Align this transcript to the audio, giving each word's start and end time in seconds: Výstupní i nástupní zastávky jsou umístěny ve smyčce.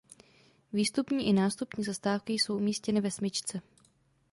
Výstupní 0.73 1.27
i 1.27 1.33
nástupní 1.33 1.83
zastávky 1.83 2.33
jsou 2.33 2.55
umístěny 2.57 3.01
ve 3.01 3.11
smyčce. 3.11 3.61